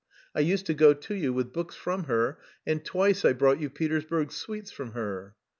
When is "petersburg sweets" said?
3.69-4.71